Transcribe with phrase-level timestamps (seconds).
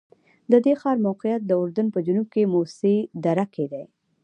[0.51, 3.83] د دې ښار موقعیت د اردن په جنوب کې موسی دره کې دی.